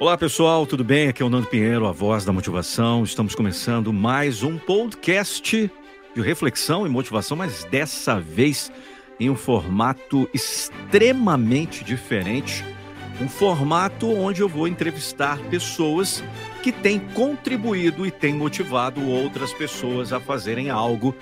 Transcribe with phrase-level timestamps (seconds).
[0.00, 1.08] Olá pessoal, tudo bem?
[1.08, 3.02] Aqui é o Nando Pinheiro, a voz da motivação.
[3.02, 5.68] Estamos começando mais um podcast
[6.14, 8.70] de reflexão e motivação, mas dessa vez
[9.18, 12.64] em um formato extremamente diferente.
[13.20, 16.22] Um formato onde eu vou entrevistar pessoas
[16.62, 21.12] que têm contribuído e têm motivado outras pessoas a fazerem algo.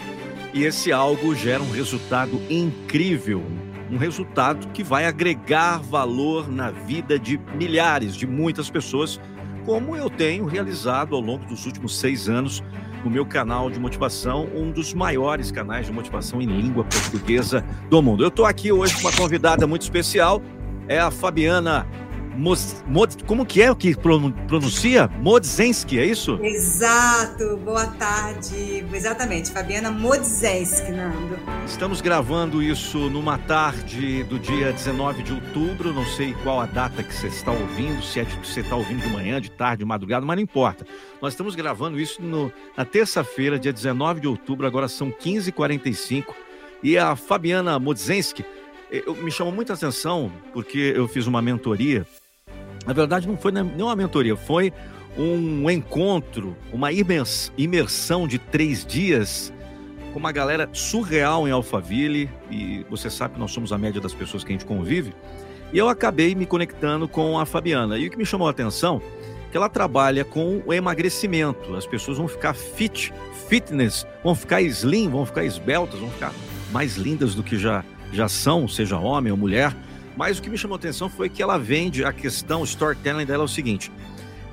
[0.53, 3.43] E esse algo gera um resultado incrível,
[3.91, 9.21] um resultado que vai agregar valor na vida de milhares, de muitas pessoas,
[9.65, 12.63] como eu tenho realizado ao longo dos últimos seis anos
[13.05, 18.03] no meu canal de motivação, um dos maiores canais de motivação em língua portuguesa do
[18.03, 18.25] mundo.
[18.25, 20.43] Eu estou aqui hoje com uma convidada muito especial,
[20.89, 21.87] é a Fabiana
[22.37, 25.09] Mod, Mod, como que é o que pronuncia?
[25.21, 26.39] Modzensky, é isso?
[26.43, 28.85] Exato, boa tarde.
[28.93, 31.39] Exatamente, Fabiana Modzensky, Nando.
[31.65, 37.03] Estamos gravando isso numa tarde do dia 19 de outubro, não sei qual a data
[37.03, 39.85] que você está ouvindo, se é de, você está ouvindo de manhã, de tarde, de
[39.87, 40.87] madrugada, mas não importa.
[41.23, 46.35] Nós estamos gravando isso no, na terça-feira, dia 19 de outubro, agora são 15h45,
[46.83, 48.45] e a Fabiana Modzensky,
[48.91, 52.07] eu, me chamou muita atenção porque eu fiz uma mentoria
[52.87, 54.73] na verdade, não foi nenhuma mentoria, foi
[55.19, 59.53] um encontro, uma imersão de três dias
[60.13, 62.31] com uma galera surreal em Alphaville.
[62.51, 65.13] E você sabe que nós somos a média das pessoas que a gente convive.
[65.73, 67.99] E eu acabei me conectando com a Fabiana.
[67.99, 69.03] E o que me chamou a atenção
[69.47, 71.75] é que ela trabalha com o emagrecimento.
[71.75, 73.13] As pessoas vão ficar fit,
[73.49, 76.33] fitness, vão ficar slim, vão ficar esbeltas, vão ficar
[76.73, 79.75] mais lindas do que já, já são, seja homem ou mulher.
[80.17, 83.27] Mas o que me chamou a atenção foi que ela vende a questão, o storytelling
[83.27, 83.93] dela é o seguinte: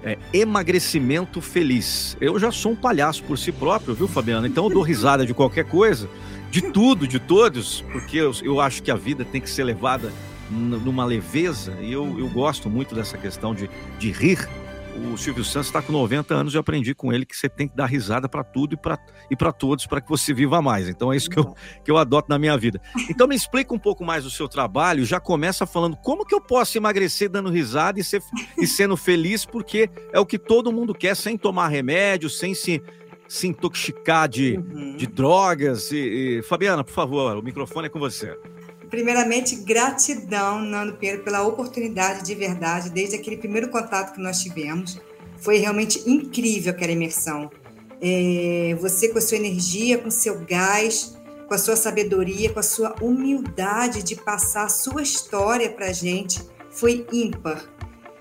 [0.04, 2.18] é, emagrecimento feliz.
[2.20, 4.48] Eu já sou um palhaço por si próprio, viu, Fabiana?
[4.48, 6.10] Então eu dou risada de qualquer coisa,
[6.52, 10.12] de tudo, de todos, porque eu, eu acho que a vida tem que ser levada
[10.50, 14.48] numa leveza e eu, eu gosto muito dessa questão de, de rir
[15.14, 17.68] o Silvio Santos está com 90 anos e eu aprendi com ele que você tem
[17.68, 18.78] que dar risada para tudo
[19.30, 20.88] e para todos para que você viva mais.
[20.88, 22.82] Então é isso que eu, que eu adoto na minha vida.
[23.10, 25.06] Então me explica um pouco mais o seu trabalho.
[25.06, 28.22] Já começa falando como que eu posso emagrecer dando risada e, ser,
[28.58, 32.82] e sendo feliz, porque é o que todo mundo quer, sem tomar remédio, sem se,
[33.28, 34.96] se intoxicar de, uhum.
[34.96, 35.92] de drogas.
[35.92, 38.38] E, e, Fabiana, por favor, o microfone é com você.
[38.94, 45.02] Primeiramente, gratidão, Nando Pedro, pela oportunidade de verdade, desde aquele primeiro contato que nós tivemos.
[45.40, 47.50] Foi realmente incrível aquela imersão.
[48.00, 51.18] É, você com a sua energia, com seu gás,
[51.48, 55.92] com a sua sabedoria, com a sua humildade de passar a sua história para a
[55.92, 56.40] gente,
[56.70, 57.68] foi ímpar.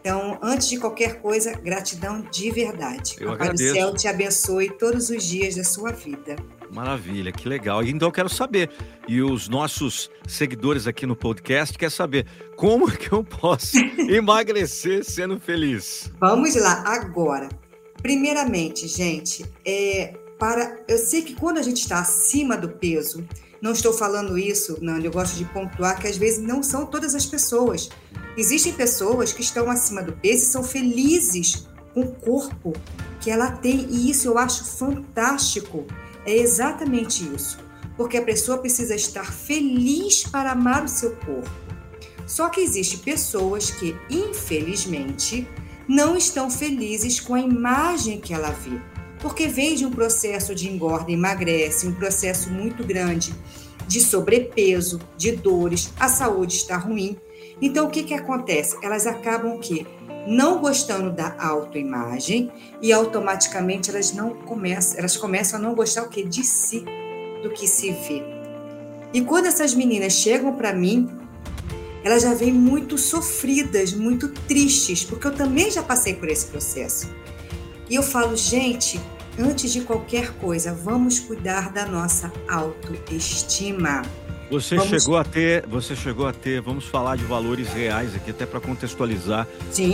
[0.00, 3.16] Então, antes de qualquer coisa, gratidão de verdade.
[3.20, 3.74] Eu Papai agradeço.
[3.74, 6.34] do céu te abençoe todos os dias da sua vida.
[6.72, 7.84] Maravilha, que legal.
[7.84, 8.70] Então eu quero saber,
[9.06, 13.76] e os nossos seguidores aqui no podcast querem saber, como que eu posso
[14.08, 16.10] emagrecer sendo feliz?
[16.18, 17.50] Vamos lá, agora.
[18.00, 23.22] Primeiramente, gente, é, para eu sei que quando a gente está acima do peso,
[23.60, 27.14] não estou falando isso, não, eu gosto de pontuar que às vezes não são todas
[27.14, 27.90] as pessoas.
[28.36, 32.72] Existem pessoas que estão acima do peso e são felizes com o corpo
[33.20, 35.86] que ela tem, e isso eu acho fantástico.
[36.24, 37.58] É exatamente isso,
[37.96, 41.50] porque a pessoa precisa estar feliz para amar o seu corpo.
[42.26, 45.46] Só que existem pessoas que, infelizmente,
[45.88, 48.80] não estão felizes com a imagem que ela vê,
[49.20, 53.34] porque vem de um processo de engorda, emagrece, um processo muito grande
[53.86, 57.16] de sobrepeso, de dores, a saúde está ruim.
[57.60, 58.76] Então, o que, que acontece?
[58.82, 59.86] Elas acabam que
[60.26, 62.50] não gostando da autoimagem
[62.80, 66.84] e automaticamente elas não começam, elas começam a não gostar o que de si,
[67.42, 68.22] do que se vê.
[69.12, 71.08] E quando essas meninas chegam para mim,
[72.04, 77.08] elas já vêm muito sofridas, muito tristes, porque eu também já passei por esse processo.
[77.88, 79.00] E eu falo, gente,
[79.38, 84.02] antes de qualquer coisa, vamos cuidar da nossa autoestima.
[84.52, 84.90] Você vamos...
[84.90, 88.60] chegou a ter, você chegou a ter, vamos falar de valores reais aqui até para
[88.60, 89.48] contextualizar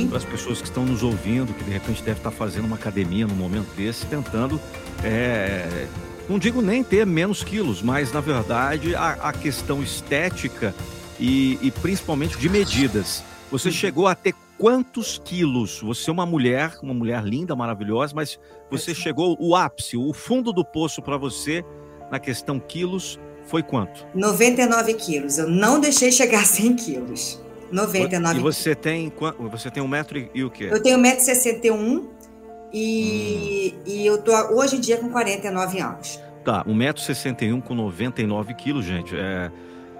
[0.08, 3.24] para as pessoas que estão nos ouvindo, que de repente deve estar fazendo uma academia
[3.24, 4.60] no momento desse, tentando,
[5.04, 5.86] é,
[6.28, 10.74] não digo nem ter menos quilos, mas na verdade a, a questão estética
[11.20, 13.22] e, e, principalmente de medidas.
[13.52, 15.80] Você chegou a ter quantos quilos?
[15.82, 20.52] Você é uma mulher, uma mulher linda, maravilhosa, mas você chegou o ápice, o fundo
[20.52, 21.64] do poço para você
[22.10, 24.06] na questão quilos foi quanto?
[24.14, 25.38] 99 quilos.
[25.38, 27.40] Eu não deixei chegar a 100 quilos.
[27.72, 29.12] 99 E você tem,
[29.50, 30.68] você tem um metro e, e o quê?
[30.70, 32.04] Eu tenho 1,61m
[32.72, 33.82] e, hum.
[33.86, 36.20] e eu tô hoje em dia com 49 anos.
[36.44, 39.14] Tá, 1,61m com 99 quilos, gente.
[39.16, 39.50] É,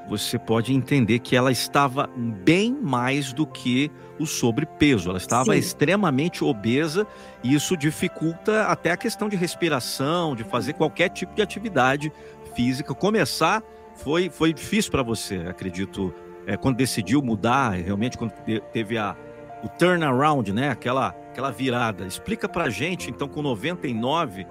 [0.08, 5.10] você pode entender que ela estava bem mais do que o sobrepeso.
[5.10, 5.58] Ela estava Sim.
[5.58, 7.06] extremamente obesa
[7.44, 12.10] e isso dificulta até a questão de respiração, de fazer qualquer tipo de atividade
[12.58, 12.92] física.
[12.92, 13.62] Começar
[13.94, 16.12] foi, foi difícil para você, acredito,
[16.44, 18.32] é, quando decidiu mudar, realmente quando
[18.72, 19.16] teve a,
[19.62, 20.68] o turnaround, né?
[20.68, 22.04] Aquela, aquela virada.
[22.04, 24.44] Explica para gente, então, com 99,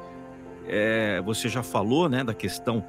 [0.65, 2.85] é, você já falou, né, da questão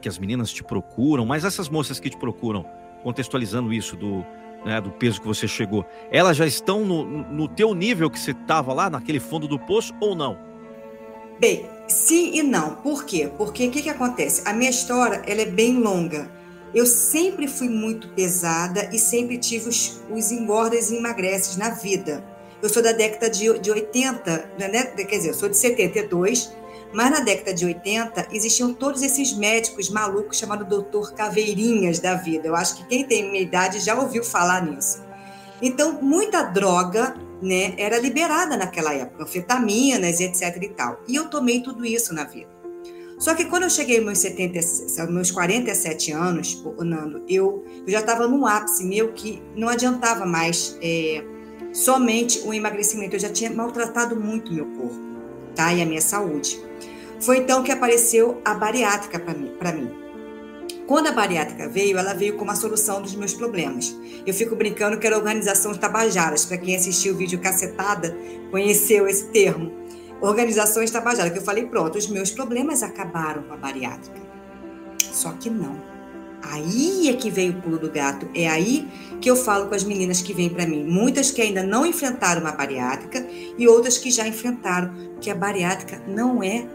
[0.00, 2.64] que as meninas te procuram, mas essas moças que te procuram,
[3.02, 4.24] contextualizando isso do,
[4.64, 8.30] né, do peso que você chegou, elas já estão no, no teu nível que você
[8.30, 10.38] estava lá, naquele fundo do poço, ou não?
[11.38, 12.76] Bem, sim e não.
[12.76, 13.30] Por quê?
[13.36, 14.42] Porque o que, que acontece?
[14.44, 16.30] A minha história ela é bem longa.
[16.74, 22.24] Eu sempre fui muito pesada e sempre tive os, os engordas e emagreces na vida.
[22.62, 24.84] Eu sou da década de, de 80, né?
[24.84, 26.50] quer dizer, eu sou de 72,
[26.94, 32.48] mas na década de 80 existiam todos esses médicos malucos chamados doutor Caveirinhas da vida.
[32.48, 35.02] Eu acho que quem tem minha idade já ouviu falar nisso.
[35.60, 41.00] Então, muita droga né, era liberada naquela época, anfetaminas etc e tal.
[41.08, 42.48] E eu tomei tudo isso na vida.
[43.18, 44.58] Só que quando eu cheguei aos meus, 70,
[45.10, 50.76] meus 47 anos, Nando, eu, eu já estava num ápice meu que não adiantava mais
[50.82, 51.22] é,
[51.72, 53.14] somente o emagrecimento.
[53.14, 54.98] Eu já tinha maltratado muito meu corpo,
[55.54, 55.72] tá?
[55.72, 56.60] E a minha saúde.
[57.20, 60.01] Foi então que apareceu a bariátrica para mim, mim.
[60.92, 63.96] Quando a bariátrica veio, ela veio como a solução dos meus problemas.
[64.26, 66.44] Eu fico brincando que era a organização tabajaras.
[66.44, 68.14] Para quem assistiu o vídeo Cacetada,
[68.50, 69.72] conheceu esse termo.
[70.20, 74.20] Organizações tabajaras, que eu falei, pronto, os meus problemas acabaram com a bariátrica.
[74.98, 75.80] Só que não.
[76.42, 78.28] Aí é que veio o pulo do gato.
[78.34, 78.86] É aí
[79.18, 80.84] que eu falo com as meninas que vêm para mim.
[80.84, 84.92] Muitas que ainda não enfrentaram uma bariátrica e outras que já enfrentaram,
[85.22, 86.66] que a bariátrica não é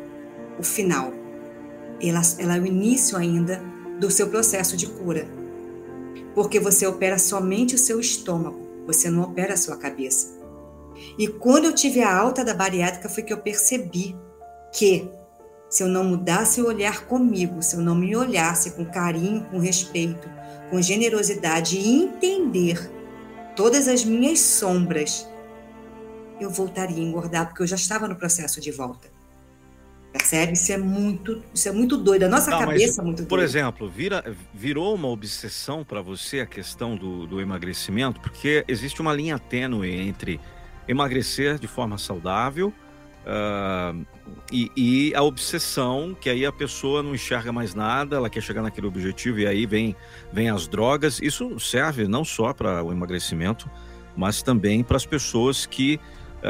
[0.57, 1.13] o final.
[2.01, 5.27] Ela, ela é o início ainda do seu processo de cura.
[6.33, 10.37] Porque você opera somente o seu estômago, você não opera a sua cabeça.
[11.17, 14.15] E quando eu tive a alta da bariátrica foi que eu percebi
[14.71, 15.09] que
[15.69, 19.59] se eu não mudasse o olhar comigo, se eu não me olhasse com carinho, com
[19.59, 20.29] respeito,
[20.69, 22.89] com generosidade e entender
[23.55, 25.27] todas as minhas sombras,
[26.39, 29.16] eu voltaria a engordar, porque eu já estava no processo de volta.
[30.17, 30.53] Percebe?
[30.53, 32.23] Isso é muito, isso é muito doido.
[32.23, 33.29] A nossa Não, cabeça mas, é muito doida.
[33.29, 34.23] Por exemplo, vira,
[34.53, 39.89] virou uma obsessão para você a questão do, do emagrecimento, porque existe uma linha tênue
[39.89, 40.39] entre
[40.87, 42.73] emagrecer de forma saudável
[43.27, 44.05] uh,
[44.51, 48.61] e, e, a obsessão, que aí a pessoa não enxerga mais nada, ela quer chegar
[48.61, 49.95] naquele objetivo e aí vem,
[50.31, 51.19] vem as drogas.
[51.21, 53.69] Isso serve não só para o emagrecimento,
[54.15, 55.99] mas também para as pessoas que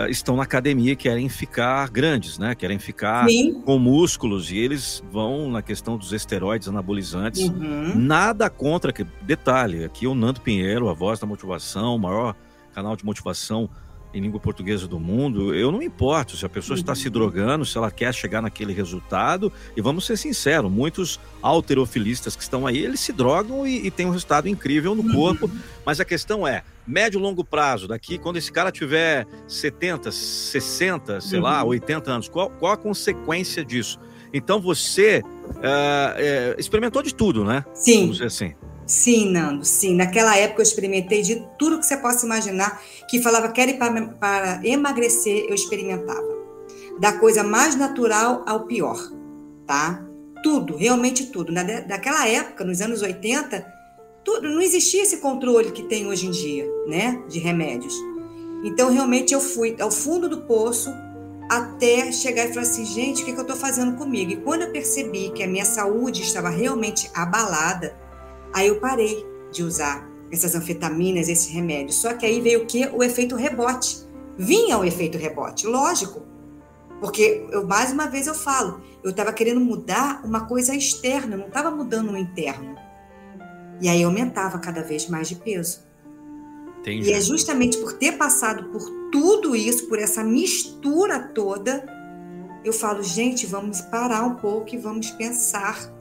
[0.05, 2.53] uh, estão na academia e querem ficar grandes, né?
[2.55, 3.61] Querem ficar Sim.
[3.61, 7.49] com músculos e eles vão na questão dos esteroides anabolizantes.
[7.49, 7.93] Uhum.
[7.95, 12.35] Nada contra, que, detalhe, aqui o Nando Pinheiro, a voz da motivação, o maior
[12.73, 13.69] canal de motivação
[14.17, 17.13] em língua portuguesa do mundo, eu não importo se a pessoa está se uhum.
[17.13, 19.51] drogando, se ela quer chegar naquele resultado.
[19.75, 24.05] E vamos ser sinceros, muitos alterofilistas que estão aí, eles se drogam e, e têm
[24.05, 25.45] um resultado incrível no corpo.
[25.45, 25.59] Uhum.
[25.85, 31.21] Mas a questão é, médio e longo prazo, daqui, quando esse cara tiver 70, 60,
[31.21, 31.45] sei uhum.
[31.45, 33.99] lá, 80 anos, qual, qual a consequência disso?
[34.33, 37.63] Então você uh, uh, experimentou de tudo, né?
[37.73, 38.01] Sim.
[38.01, 38.55] Vamos dizer assim.
[38.87, 39.93] Sim, Nando, sim.
[39.93, 44.61] Naquela época eu experimentei de tudo que você possa imaginar, que falava quer ir para,
[44.63, 46.37] emagrecer, eu experimentava.
[46.97, 48.97] Da coisa mais natural ao pior,
[49.67, 50.03] tá?
[50.41, 51.51] Tudo, realmente tudo.
[51.51, 53.73] Na, naquela época, nos anos 80,
[54.23, 57.21] tudo, não existia esse controle que tem hoje em dia, né?
[57.27, 57.93] De remédios.
[58.63, 60.89] Então, realmente, eu fui ao fundo do poço
[61.49, 64.31] até chegar e falar assim, gente, o que, que eu estou fazendo comigo?
[64.31, 68.06] E quando eu percebi que a minha saúde estava realmente abalada,
[68.53, 71.95] Aí eu parei de usar essas anfetaminas, esses remédios.
[71.95, 72.85] Só que aí veio o que?
[72.87, 74.05] O efeito rebote.
[74.37, 76.21] Vinha o efeito rebote, lógico.
[76.99, 81.47] Porque eu mais uma vez eu falo, eu estava querendo mudar uma coisa externa, não
[81.47, 82.75] estava mudando o interno.
[83.79, 85.85] E aí aumentava cada vez mais de peso.
[86.79, 87.09] Entendi.
[87.09, 91.85] E é justamente por ter passado por tudo isso, por essa mistura toda,
[92.63, 95.91] eu falo, gente, vamos parar um pouco e vamos pensar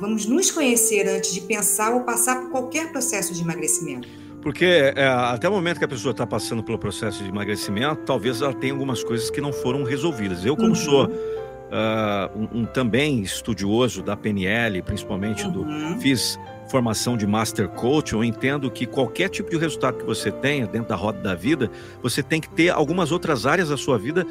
[0.00, 4.08] Vamos nos conhecer antes de pensar ou passar por qualquer processo de emagrecimento.
[4.42, 8.42] Porque é, até o momento que a pessoa está passando pelo processo de emagrecimento, talvez
[8.42, 10.44] ela tenha algumas coisas que não foram resolvidas.
[10.44, 10.74] Eu, como uhum.
[10.74, 15.94] sou uh, um, um, também estudioso da PNL, principalmente uhum.
[15.94, 20.30] do fiz formação de Master Coach, eu entendo que qualquer tipo de resultado que você
[20.30, 21.70] tenha dentro da roda da vida,
[22.02, 24.26] você tem que ter algumas outras áreas da sua vida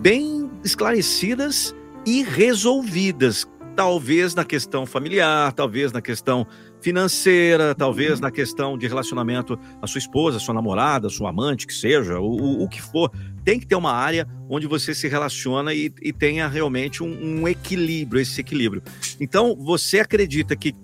[0.00, 1.74] bem esclarecidas
[2.06, 6.46] e resolvidas talvez na questão familiar, talvez na questão
[6.80, 12.18] financeira, talvez na questão de relacionamento a sua esposa, sua namorada, sua amante, que seja,
[12.18, 13.10] o, o, o que for.
[13.44, 17.48] Tem que ter uma área onde você se relaciona e, e tenha realmente um, um
[17.48, 18.82] equilíbrio, esse equilíbrio.
[19.20, 20.74] Então, você acredita que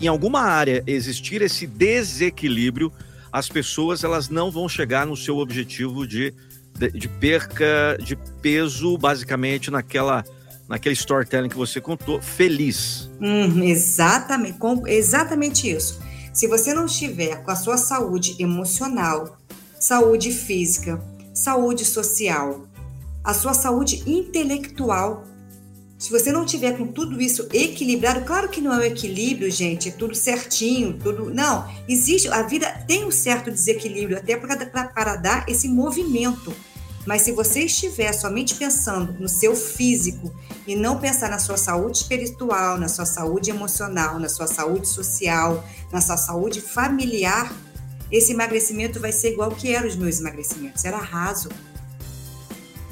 [0.00, 2.92] em alguma área existir esse desequilíbrio,
[3.32, 6.34] as pessoas elas não vão chegar no seu objetivo de,
[6.78, 10.24] de, de perca de peso, basicamente naquela
[10.68, 13.10] naquele storytelling que você contou, feliz.
[13.20, 16.00] Hum, exatamente, com, exatamente isso.
[16.32, 19.38] Se você não estiver com a sua saúde emocional,
[19.80, 22.66] saúde física, saúde social,
[23.24, 25.24] a sua saúde intelectual,
[25.98, 29.88] se você não tiver com tudo isso equilibrado, claro que não é um equilíbrio, gente,
[29.88, 31.34] é tudo certinho, tudo.
[31.34, 36.54] Não, existe, a vida tem um certo desequilíbrio, até para dar esse movimento.
[37.08, 40.30] Mas se você estiver somente pensando no seu físico
[40.66, 45.66] e não pensar na sua saúde espiritual, na sua saúde emocional, na sua saúde social,
[45.90, 47.50] na sua saúde familiar,
[48.12, 51.48] esse emagrecimento vai ser igual que eram os meus emagrecimentos, era raso.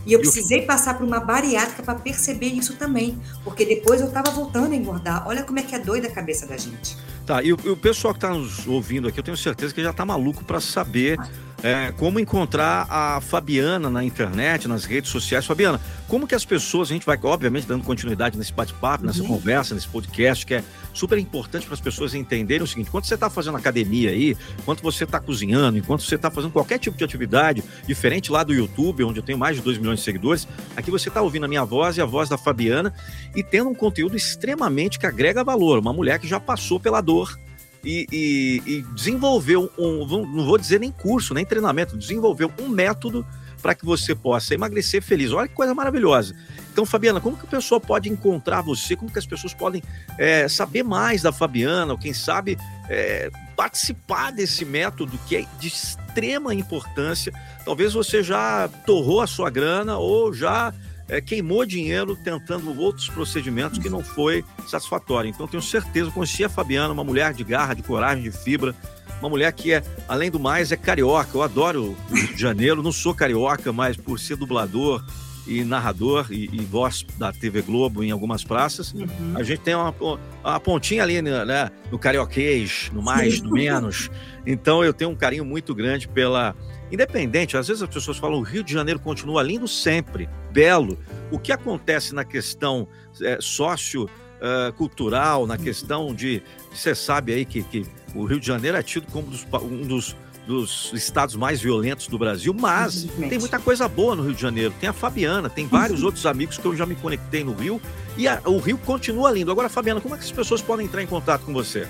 [0.07, 4.31] E eu precisei passar por uma bariátrica para perceber isso também, porque depois eu estava
[4.31, 5.29] voltando a engordar.
[5.29, 6.97] Olha como é que é doida a cabeça da gente.
[7.27, 9.91] Tá, e o, o pessoal que está nos ouvindo aqui, eu tenho certeza que já
[9.91, 11.19] está maluco para saber
[11.63, 15.47] é, como encontrar a Fabiana na internet, nas redes sociais.
[15.47, 19.29] Fabiana, como que as pessoas, a gente vai, obviamente, dando continuidade nesse bate-papo, nessa uhum.
[19.29, 23.15] conversa, nesse podcast, que é super importante para as pessoas entenderem o seguinte: enquanto você
[23.15, 27.05] está fazendo academia aí, enquanto você está cozinhando, enquanto você está fazendo qualquer tipo de
[27.05, 30.47] atividade, diferente lá do YouTube, onde eu tenho mais de 2 milhões de seguidores,
[30.77, 32.93] aqui você está ouvindo a minha voz e a voz da Fabiana
[33.35, 35.79] e tendo um conteúdo extremamente que agrega valor.
[35.79, 37.39] Uma mulher que já passou pela dor
[37.87, 43.25] e, e, e desenvolveu um, não vou dizer nem curso, nem treinamento, desenvolveu um método
[43.63, 45.31] para que você possa emagrecer feliz.
[45.33, 46.35] Olha que coisa maravilhosa.
[46.73, 48.97] Então, Fabiana, como que a pessoa pode encontrar você?
[48.97, 49.83] Como que as pessoas podem
[50.19, 51.93] é, saber mais da Fabiana?
[51.93, 57.33] Ou quem sabe é, participar desse método que é de extrema importância?
[57.65, 60.75] Talvez você já torrou a sua grana ou já
[61.09, 65.29] é, queimou dinheiro tentando outros procedimentos que não foi satisfatório.
[65.29, 68.75] Então, tenho certeza, conheci a Fabiana, uma mulher de garra, de coragem, de fibra,
[69.21, 71.31] uma mulher que é, além do mais, é carioca.
[71.35, 75.05] Eu adoro o Rio de Janeiro, não sou carioca, mas por ser dublador
[75.47, 79.07] e narrador e, e voz da TV Globo em algumas praças, uhum.
[79.35, 79.95] a gente tem uma,
[80.43, 84.11] uma pontinha ali né, né no carioquês, no mais, no menos.
[84.45, 86.55] Então eu tenho um carinho muito grande pela
[86.91, 90.97] Independente, às vezes as pessoas falam o Rio de Janeiro continua lindo sempre, belo.
[91.33, 92.87] O que acontece na questão
[93.21, 96.41] é, sociocultural, uh, na questão de.
[96.71, 97.85] Você sabe aí que, que
[98.15, 100.15] o Rio de Janeiro é tido como dos, um dos,
[100.47, 104.73] dos estados mais violentos do Brasil, mas tem muita coisa boa no Rio de Janeiro.
[104.79, 106.07] Tem a Fabiana, tem vários uhum.
[106.07, 107.81] outros amigos que eu já me conectei no Rio
[108.17, 109.51] e a, o Rio continua lindo.
[109.51, 111.87] Agora, Fabiana, como é que as pessoas podem entrar em contato com você?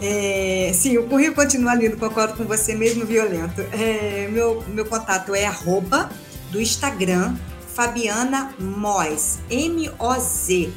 [0.00, 3.60] É, sim, o currículo continua lindo, concordo com você, mesmo violento.
[3.72, 6.08] É, meu, meu contato é arroba
[6.50, 7.34] do Instagram,
[7.74, 10.72] Fabiana Moz, M-O-Z.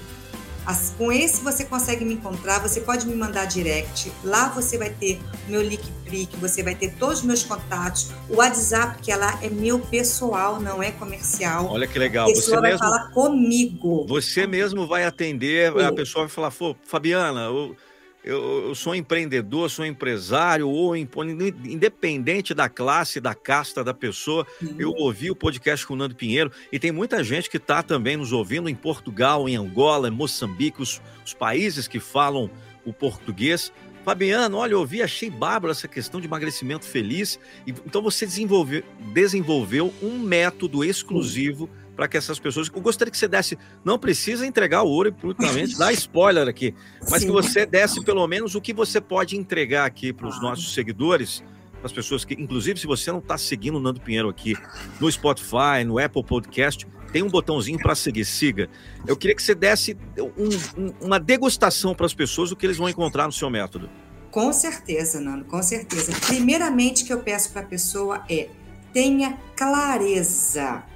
[0.98, 4.12] Com esse você consegue me encontrar, você pode me mandar direct.
[4.24, 8.12] Lá você vai ter meu link que você vai ter todos os meus contatos.
[8.30, 11.68] O WhatsApp, que é lá é meu pessoal, não é comercial.
[11.68, 12.30] Olha que legal.
[12.30, 14.06] A pessoa você vai mesmo, falar comigo.
[14.08, 16.53] Você mesmo vai atender, a pessoa vai falar,
[16.84, 17.75] Fabiana, eu
[18.23, 24.75] eu, eu, sou empreendedor, sou empresário, ou independente da classe, da casta da pessoa, uhum.
[24.77, 28.17] eu ouvi o podcast com o Nando Pinheiro e tem muita gente que está também
[28.17, 32.49] nos ouvindo em Portugal, em Angola, em Moçambique, os, os países que falam
[32.85, 33.71] o português.
[34.03, 37.39] Fabiano, olha, eu ouvi, achei bárbaro essa questão de emagrecimento feliz.
[37.67, 42.67] Então você desenvolveu, desenvolveu um método exclusivo uhum para que essas pessoas.
[42.74, 43.55] Eu gostaria que você desse,
[43.86, 46.74] não precisa entregar o ouro absolutamente, dá spoiler aqui,
[47.08, 47.27] mas Sim.
[47.27, 50.41] que você desse pelo menos o que você pode entregar aqui para os ah.
[50.41, 51.43] nossos seguidores,
[51.74, 54.55] para as pessoas que, inclusive, se você não está seguindo o Nando Pinheiro aqui
[55.00, 58.67] no Spotify, no Apple Podcast, tem um botãozinho para seguir, siga.
[59.05, 62.77] Eu queria que você desse um, um, uma degustação para as pessoas do que eles
[62.77, 63.88] vão encontrar no seu método.
[64.31, 66.13] Com certeza, Nando, com certeza.
[66.25, 68.50] Primeiramente que eu peço para a pessoa é
[68.91, 70.89] tenha clareza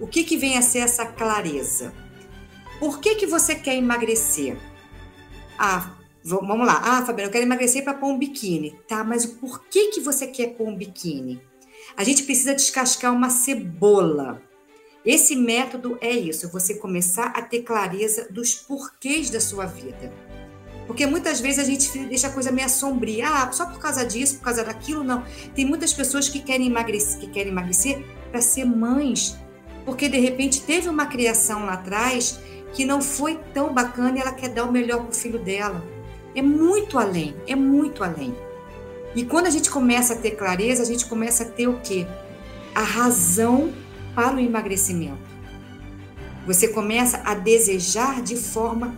[0.00, 1.92] o que, que vem a ser essa clareza?
[2.78, 4.56] Por que, que você quer emagrecer?
[5.58, 6.80] Ah, vamos lá.
[6.84, 8.78] Ah, Fabiana, eu quero emagrecer para pôr um biquíni.
[8.88, 11.40] Tá, mas por que, que você quer pôr um biquíni?
[11.96, 14.42] A gente precisa descascar uma cebola.
[15.04, 20.10] Esse método é isso, você começar a ter clareza dos porquês da sua vida.
[20.86, 23.28] Porque muitas vezes a gente deixa a coisa meio sombria.
[23.28, 25.24] Ah, só por causa disso, por causa daquilo, não.
[25.54, 29.36] Tem muitas pessoas que querem emagrecer, que querem emagrecer para ser mães,
[29.84, 32.40] porque de repente teve uma criação lá atrás
[32.72, 35.84] que não foi tão bacana e ela quer dar o melhor para o filho dela.
[36.34, 38.34] É muito além, é muito além.
[39.14, 42.06] E quando a gente começa a ter clareza, a gente começa a ter o quê?
[42.74, 43.72] A razão
[44.14, 45.22] para o emagrecimento.
[46.46, 48.96] Você começa a desejar de forma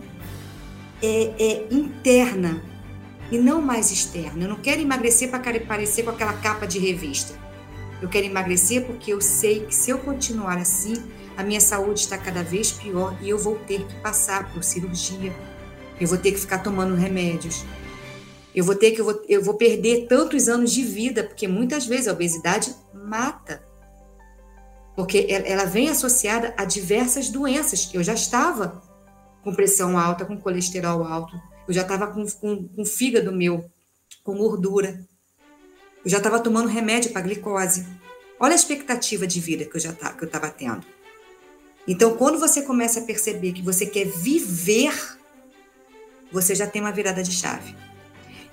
[1.01, 2.63] é, é, interna
[3.31, 4.43] e não mais externa.
[4.43, 7.46] Eu não quero emagrecer para parecer com aquela capa de revista.
[8.01, 10.95] Eu quero emagrecer porque eu sei que se eu continuar assim,
[11.35, 15.35] a minha saúde está cada vez pior e eu vou ter que passar por cirurgia.
[15.99, 17.65] Eu vou ter que ficar tomando remédios.
[18.53, 21.85] Eu vou ter que eu vou, eu vou perder tantos anos de vida, porque muitas
[21.85, 23.63] vezes a obesidade mata.
[24.95, 27.89] Porque ela vem associada a diversas doenças.
[27.93, 28.81] Eu já estava
[29.43, 33.69] com pressão alta, com colesterol alto, eu já estava com, com, com fígado meu,
[34.23, 35.05] com gordura.
[36.07, 37.85] Eu já estava tomando remédio para glicose.
[38.39, 40.85] Olha a expectativa de vida que eu já que eu estava tendo.
[41.85, 45.17] Então, quando você começa a perceber que você quer viver,
[46.31, 47.75] você já tem uma virada de chave.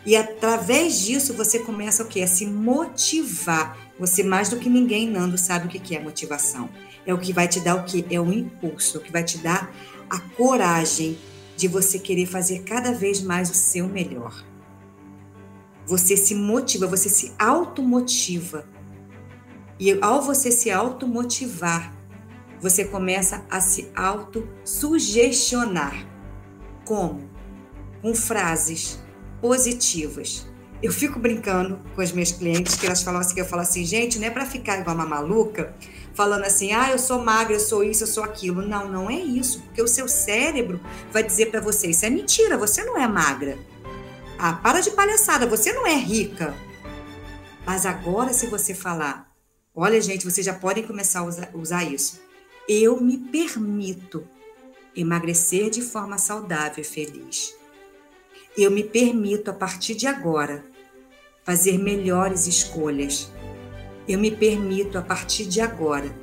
[0.05, 2.23] E através disso você começa o quê?
[2.23, 3.79] A se motivar.
[4.01, 6.69] Você mais do que ninguém, Nando, sabe o que é motivação.
[7.07, 8.05] É o que vai te dar o quê?
[8.11, 9.73] É o impulso, é o que vai te dar
[10.11, 11.17] a coragem
[11.57, 14.45] de você querer fazer cada vez mais o seu melhor.
[15.87, 18.65] Você se motiva, você se automotiva.
[19.79, 21.95] E ao você se automotivar,
[22.61, 26.07] você começa a se auto-sugestionar.
[26.85, 27.29] Como?
[28.01, 28.99] Com frases
[29.41, 30.47] positivas.
[30.83, 33.85] Eu fico brincando com as minhas clientes que elas falam assim, que eu falo assim,
[33.85, 35.75] gente, não é para ficar igual uma maluca,
[36.13, 38.63] falando assim, ah, eu sou magra, eu sou isso, eu sou aquilo.
[38.63, 40.81] Não, não é isso, porque o seu cérebro
[41.13, 43.59] vai dizer para você, isso é mentira, você não é magra.
[44.39, 46.55] Ah, para de palhaçada, você não é rica.
[47.65, 49.33] Mas agora, se você falar,
[49.75, 52.25] olha, gente, vocês já podem começar a usar, usar isso
[52.69, 54.27] eu me permito
[54.97, 57.55] emagrecer de forma saudável e feliz.
[58.57, 60.65] Eu me permito, a partir de agora,
[61.43, 63.31] fazer melhores escolhas.
[64.09, 66.15] Eu me permito, a partir de agora,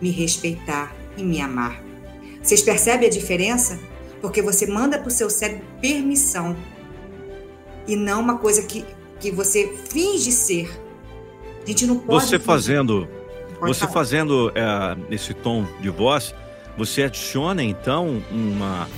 [0.00, 1.80] me respeitar e me amar.
[2.42, 3.78] Vocês percebem a diferença?
[4.20, 6.56] Porque você manda para o seu cérebro permissão
[7.90, 8.84] e não uma coisa que,
[9.18, 10.70] que você finge ser.
[11.62, 12.24] A gente não pode.
[12.24, 13.08] Você fazendo
[13.60, 13.92] você falar.
[13.92, 16.34] fazendo é, esse tom de voz,
[16.78, 18.88] você adiciona então uma,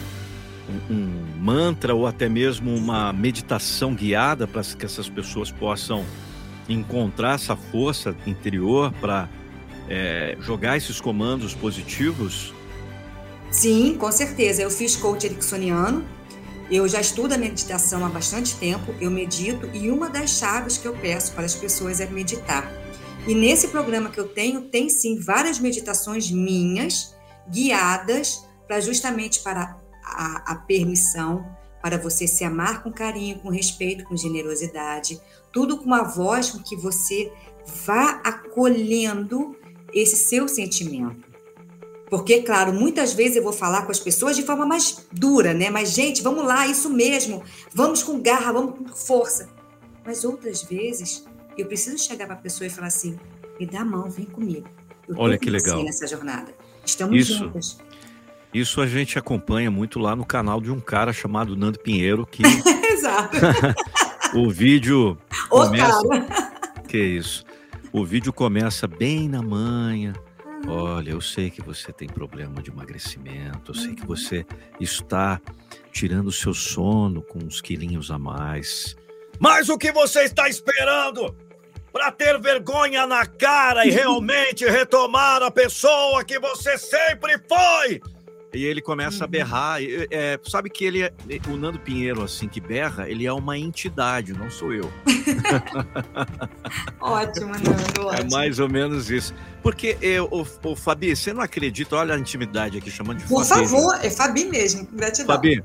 [0.91, 6.05] um, um mantra ou até mesmo uma meditação guiada para que essas pessoas possam
[6.69, 9.29] encontrar essa força interior para
[9.89, 12.55] é, jogar esses comandos positivos?
[13.51, 14.63] Sim, com certeza.
[14.63, 16.05] Eu fiz coach ericksoniano,
[16.73, 20.89] eu já estudo a meditação há bastante tempo, eu medito e uma das chaves que
[20.89, 22.73] eu peço para as pessoas é meditar.
[23.27, 27.15] E nesse programa que eu tenho, tem sim várias meditações minhas,
[27.49, 31.45] guiadas, para justamente para a, a permissão,
[31.83, 35.21] para você se amar com carinho, com respeito, com generosidade,
[35.53, 37.31] tudo com uma voz com que você
[37.85, 39.55] vá acolhendo
[39.93, 41.32] esse seu sentimento.
[42.13, 45.71] Porque, claro, muitas vezes eu vou falar com as pessoas de forma mais dura, né?
[45.71, 49.49] Mas, gente, vamos lá, isso mesmo, vamos com garra, vamos com força.
[50.05, 51.25] Mas outras vezes
[51.57, 53.19] eu preciso chegar para a pessoa e falar assim:
[53.59, 54.69] me dá a mão, vem comigo.
[55.09, 55.83] Eu Olha que legal.
[55.83, 56.55] nessa jornada.
[56.85, 57.79] Estamos isso, juntos.
[58.53, 62.43] Isso a gente acompanha muito lá no canal de um cara chamado Nando Pinheiro que
[62.93, 63.39] Exato.
[64.37, 65.17] o vídeo
[65.49, 66.03] começa
[66.87, 67.43] Que isso.
[67.91, 70.13] O vídeo começa bem na manhã.
[70.67, 74.47] Olha, eu sei que você tem problema de emagrecimento, eu sei que você
[74.81, 75.41] está
[75.93, 78.97] tirando o seu sono com uns quilinhos a mais.
[79.39, 81.37] Mas o que você está esperando?
[81.93, 88.01] Para ter vergonha na cara e realmente retomar a pessoa que você sempre foi.
[88.53, 89.31] E ele começa a uhum.
[89.31, 89.79] berrar.
[90.11, 91.13] É, sabe que ele é.
[91.49, 94.93] O Nando Pinheiro, assim, que berra, ele é uma entidade, não sou eu.
[97.01, 97.73] ótimo, Nando.
[98.03, 98.29] Ótimo.
[98.29, 99.35] É mais ou menos isso.
[99.63, 101.97] Porque, eu, o, o Fabi, você não acredita?
[101.97, 103.63] Olha a intimidade aqui, chamando de Por Fabi.
[103.63, 104.87] Por favor, é Fabi mesmo.
[104.93, 105.35] Gratidão.
[105.35, 105.63] Fabi,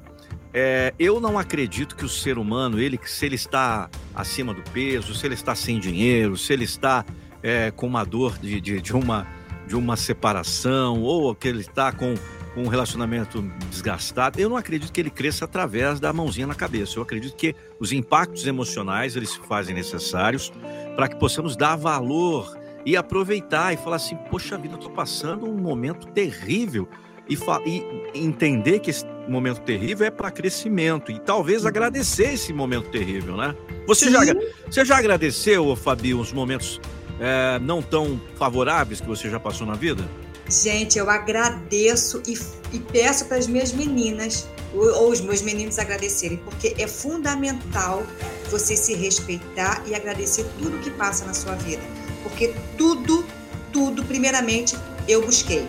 [0.54, 5.14] é, eu não acredito que o ser humano, ele, se ele está acima do peso,
[5.14, 7.06] se ele está sem dinheiro, se ele está
[7.44, 9.28] é, com uma dor de, de, de, uma,
[9.68, 12.16] de uma separação, ou que ele está com,
[12.58, 13.40] com um relacionamento
[13.70, 16.98] desgastado, eu não acredito que ele cresça através da mãozinha na cabeça.
[16.98, 20.52] Eu acredito que os impactos emocionais eles se fazem necessários
[20.96, 25.48] para que possamos dar valor e aproveitar e falar assim: poxa vida, eu estou passando
[25.48, 26.90] um momento terrível
[27.30, 27.84] e, e
[28.16, 33.56] entender que esse momento terrível é para crescimento e talvez agradecer esse momento terrível, né?
[33.86, 34.22] Você, já,
[34.68, 36.82] você já agradeceu, Fabi, os momentos
[37.20, 40.04] é, não tão favoráveis que você já passou na vida?
[40.50, 42.38] Gente, eu agradeço e,
[42.72, 48.04] e peço para as minhas meninas ou os meus meninos agradecerem, porque é fundamental
[48.50, 51.82] você se respeitar e agradecer tudo que passa na sua vida,
[52.24, 53.26] porque tudo,
[53.74, 55.68] tudo, primeiramente, eu busquei,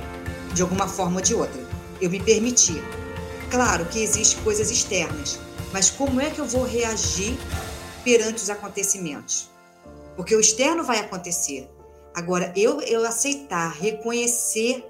[0.55, 1.67] de alguma forma ou de outra.
[2.01, 2.81] Eu me permiti.
[3.51, 5.39] Claro que existem coisas externas,
[5.73, 7.37] mas como é que eu vou reagir
[8.05, 9.49] perante os acontecimentos?
[10.17, 11.69] Porque o externo vai acontecer.
[12.19, 14.85] Agora, eu, eu aceitar, reconhecer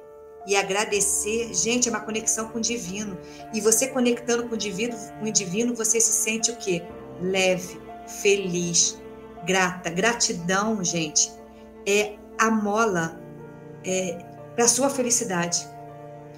[0.47, 3.19] e agradecer, gente, é uma conexão com o divino.
[3.53, 6.83] E você conectando com o divino, com o divino, você se sente o quê?
[7.21, 7.79] Leve,
[8.23, 8.99] feliz,
[9.45, 9.91] grata.
[9.91, 11.31] Gratidão, gente,
[11.87, 13.21] é a mola
[13.85, 15.69] é, para a sua felicidade.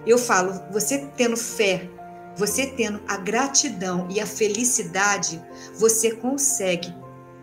[0.05, 1.89] Eu falo, você tendo fé,
[2.37, 5.41] você tendo a gratidão e a felicidade,
[5.77, 6.93] você consegue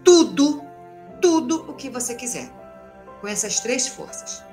[0.04, 0.62] tudo,
[1.22, 2.57] tudo o que você quiser.
[3.22, 4.44] Com essas três forças.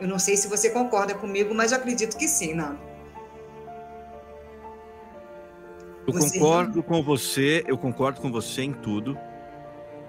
[0.00, 2.78] Eu não sei se você concorda comigo, mas eu acredito que sim, Nando.
[6.06, 9.16] Eu você concordo com você, eu concordo com você em tudo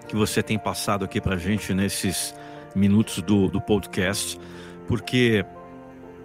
[0.07, 2.35] que você tem passado aqui para gente nesses
[2.75, 4.37] minutos do, do podcast,
[4.87, 5.45] porque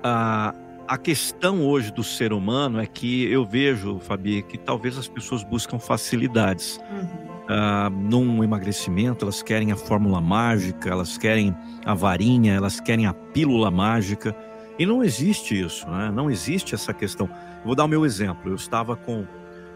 [0.03, 0.55] a,
[0.89, 5.45] a questão hoje do ser humano é que eu vejo, Fabi, que talvez as pessoas
[5.45, 6.81] buscam facilidades.
[6.91, 13.07] Uhum uh, num emagrecimento, elas querem a fórmula mágica, elas querem a varinha, elas querem
[13.07, 14.35] a pílula mágica.
[14.79, 16.11] E não existe isso, né?
[16.15, 17.29] não existe essa questão.
[17.65, 18.51] Vou dar o meu exemplo.
[18.51, 19.27] Eu estava com.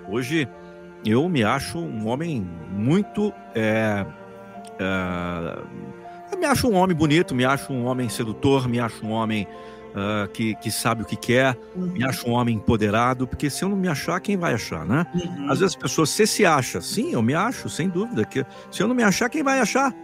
[0.09, 0.49] Hoje
[1.05, 3.33] eu me acho um homem muito.
[3.55, 4.07] É,
[4.79, 5.59] é,
[6.33, 9.47] eu me acho um homem bonito, me acho um homem sedutor, me acho um homem
[9.95, 11.87] uh, que, que sabe o que quer, uhum.
[11.87, 15.07] me acha um homem empoderado, porque se eu não me achar, quem vai achar, né?
[15.15, 15.51] Uhum.
[15.51, 18.83] Às vezes as pessoas, você se acha, sim, eu me acho, sem dúvida, que se
[18.83, 19.95] eu não me achar, quem vai achar?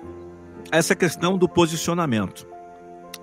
[0.71, 2.47] Essa questão do posicionamento.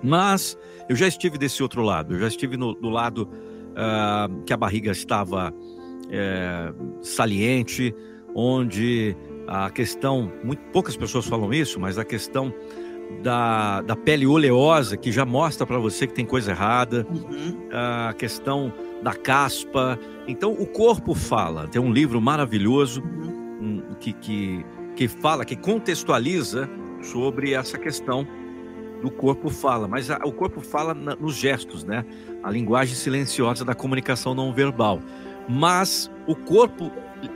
[0.02, 0.56] Mas
[0.88, 3.28] eu já estive desse outro lado, eu já estive no, do lado
[3.72, 5.52] uh, que a barriga estava
[6.10, 7.94] é, saliente,
[8.34, 12.52] onde a questão, muito poucas pessoas falam isso, mas a questão
[13.22, 17.68] da, da pele oleosa, que já mostra para você que tem coisa errada, uhum.
[17.72, 19.98] a questão da caspa.
[20.26, 21.68] Então, o corpo fala.
[21.68, 23.82] Tem um livro maravilhoso uhum.
[23.90, 26.68] um, que, que, que fala, que contextualiza
[27.02, 28.26] sobre essa questão
[29.00, 32.04] do corpo fala, mas a, o corpo fala na, nos gestos, né?
[32.42, 35.00] A linguagem silenciosa da comunicação não verbal.
[35.48, 36.90] Mas o corpo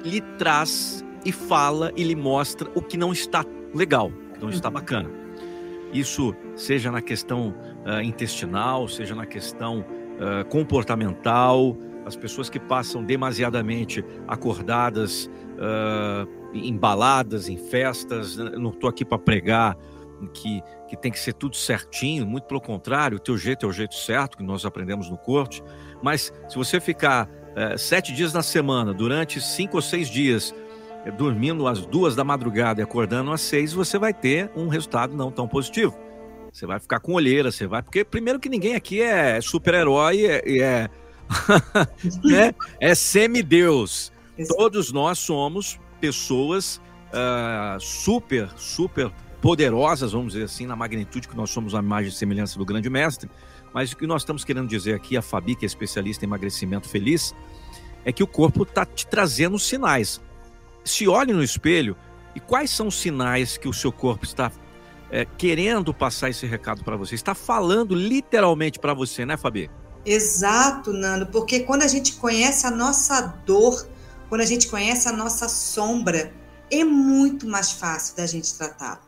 [0.04, 4.50] lhe traz e fala e lhe mostra o que não está legal, o que não
[4.50, 4.74] está uhum.
[4.74, 5.21] bacana.
[5.92, 11.76] Isso seja na questão uh, intestinal, seja na questão uh, comportamental,
[12.06, 18.38] as pessoas que passam demasiadamente acordadas, uh, embaladas em festas.
[18.38, 19.76] Eu não estou aqui para pregar
[20.32, 23.72] que, que tem que ser tudo certinho, muito pelo contrário, o teu jeito é o
[23.72, 25.62] jeito certo, que nós aprendemos no corte.
[26.02, 27.28] Mas se você ficar
[27.76, 30.54] sete dias na semana, durante cinco ou seis dias,
[31.10, 35.30] dormindo às duas da madrugada e acordando às seis, você vai ter um resultado não
[35.30, 35.96] tão positivo.
[36.52, 37.82] Você vai ficar com olheira, você vai.
[37.82, 40.90] Porque, primeiro, que ninguém aqui é super-herói e é, é,
[42.22, 42.54] né?
[42.78, 44.12] é semideus.
[44.48, 49.10] Todos nós somos pessoas uh, super, super
[49.40, 52.90] poderosas, vamos dizer assim, na magnitude que nós somos a imagem e semelhança do grande
[52.90, 53.30] mestre.
[53.72, 56.88] Mas o que nós estamos querendo dizer aqui, a Fabi, que é especialista em emagrecimento
[56.88, 57.34] feliz,
[58.04, 60.20] é que o corpo está te trazendo sinais
[60.84, 61.96] se olhe no espelho
[62.34, 64.50] e quais são os sinais que o seu corpo está
[65.10, 67.14] é, querendo passar esse recado para você?
[67.14, 69.70] Está falando literalmente para você, né, Fabi?
[70.04, 73.86] Exato, Nando, porque quando a gente conhece a nossa dor,
[74.28, 76.32] quando a gente conhece a nossa sombra,
[76.70, 79.00] é muito mais fácil da gente tratar.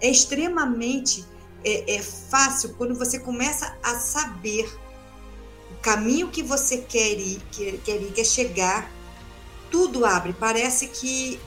[0.00, 1.24] É extremamente
[1.64, 4.68] é, é fácil quando você começa a saber
[5.70, 8.90] o caminho que você quer ir, quer, quer ir, quer chegar
[9.70, 11.38] tudo abre, parece que,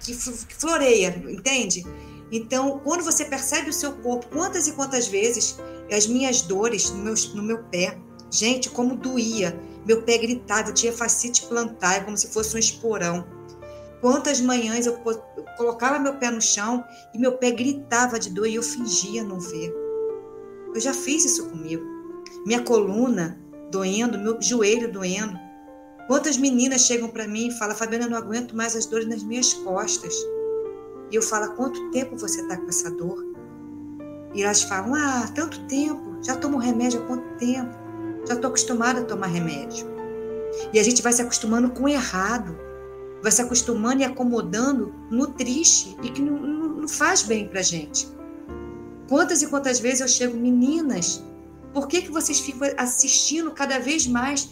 [0.00, 0.14] que
[0.58, 1.84] floreia, entende?
[2.30, 5.58] Então, quando você percebe o seu corpo, quantas e quantas vezes
[5.92, 7.98] as minhas dores no meu, no meu pé,
[8.30, 13.26] gente, como doía, meu pé gritava, eu tinha fascite plantar, como se fosse um esporão.
[14.00, 14.98] Quantas manhãs eu,
[15.36, 16.84] eu colocava meu pé no chão
[17.14, 19.72] e meu pé gritava de dor e eu fingia não ver.
[20.74, 21.84] Eu já fiz isso comigo.
[22.44, 25.38] Minha coluna doendo, meu joelho doendo.
[26.06, 29.22] Quantas meninas chegam para mim e falam, Fabiana, eu não aguento mais as dores nas
[29.22, 30.14] minhas costas.
[31.10, 33.24] E eu falo, quanto tempo você está com essa dor?
[34.34, 37.72] E elas falam, ah, tanto tempo, já tomo remédio há quanto tempo?
[38.26, 39.86] Já estou acostumada a tomar remédio.
[40.72, 42.56] E a gente vai se acostumando com o errado,
[43.22, 47.62] vai se acostumando e acomodando no triste e que não, não, não faz bem para
[47.62, 48.08] gente.
[49.08, 51.22] Quantas e quantas vezes eu chego, meninas,
[51.74, 54.48] Por que, que vocês ficam assistindo cada vez mais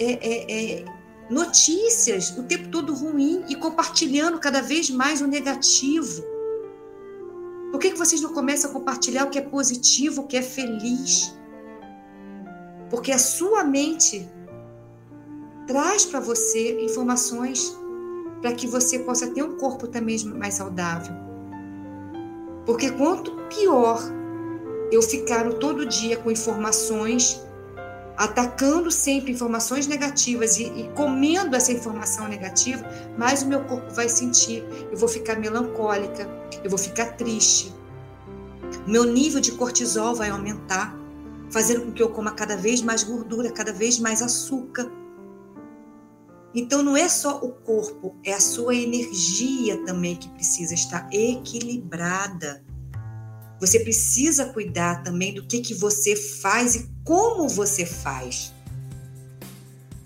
[0.00, 0.84] é, é, é,
[1.28, 6.24] notícias o tempo todo ruim e compartilhando cada vez mais o negativo?
[7.70, 10.42] Por que, que vocês não começam a compartilhar o que é positivo, o que é
[10.42, 11.34] feliz?
[12.88, 14.28] Porque a sua mente
[15.66, 17.78] traz para você informações
[18.40, 21.14] para que você possa ter um corpo também mais saudável.
[22.64, 24.00] Porque quanto pior
[24.90, 27.40] eu ficar todo dia com informações,
[28.20, 34.10] atacando sempre informações negativas e, e, comendo essa informação negativa, mais o meu corpo vai
[34.10, 34.62] sentir.
[34.92, 36.28] Eu vou ficar melancólica,
[36.62, 37.74] eu vou ficar triste.
[38.86, 40.94] Meu nível de cortisol vai aumentar,
[41.50, 44.92] fazendo com que eu coma cada vez mais gordura, cada vez mais açúcar.
[46.54, 52.62] Então não é só o corpo, é a sua energia também que precisa estar equilibrada.
[53.58, 58.52] Você precisa cuidar também do que, que você faz e como você faz.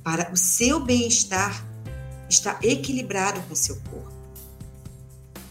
[0.03, 1.63] Para o seu bem-estar
[2.31, 4.11] estar equilibrado com o seu corpo.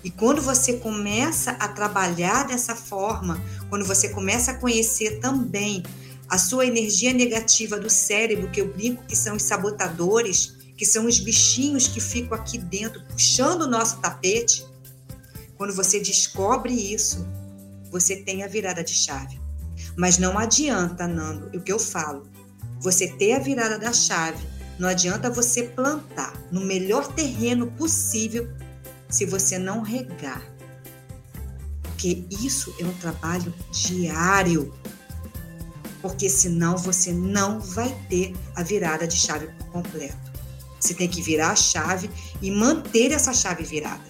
[0.04, 3.39] E quando você começa a trabalhar dessa forma,
[3.70, 5.84] quando você começa a conhecer também
[6.28, 11.06] a sua energia negativa do cérebro, que eu brinco que são os sabotadores, que são
[11.06, 14.66] os bichinhos que ficam aqui dentro puxando o nosso tapete,
[15.56, 17.24] quando você descobre isso,
[17.92, 19.44] você tem a virada de chave.
[19.95, 22.27] Mas não adianta, Nando, o que eu falo.
[22.79, 24.45] Você ter a virada da chave,
[24.77, 28.49] não adianta você plantar no melhor terreno possível
[29.10, 30.43] se você não regar.
[31.84, 34.73] Porque isso é um trabalho diário.
[36.01, 40.34] Porque senão você não vai ter a virada de chave por completo.
[40.79, 42.10] Você tem que virar a chave
[42.41, 44.03] e manter essa chave virada.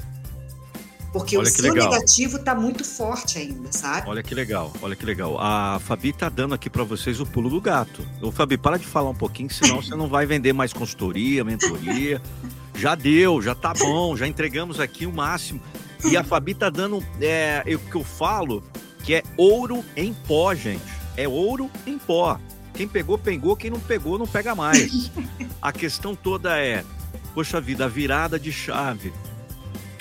[1.13, 1.91] Porque olha o seu legal.
[1.91, 4.09] negativo está muito forte ainda, sabe?
[4.09, 5.37] Olha que legal, olha que legal.
[5.39, 8.03] A Fabi está dando aqui para vocês o pulo do gato.
[8.19, 12.19] Ô, Fabi, para de falar um pouquinho, senão você não vai vender mais consultoria, mentoria.
[12.75, 15.61] Já deu, já tá bom, já entregamos aqui o máximo.
[16.03, 18.63] E a Fabi tá dando é, o que eu falo,
[19.03, 20.81] que é ouro em pó, gente.
[21.15, 22.39] É ouro em pó.
[22.73, 23.55] Quem pegou, pegou.
[23.55, 25.11] Quem não pegou, não pega mais.
[25.61, 26.83] A questão toda é,
[27.35, 29.13] poxa vida, a virada de chave,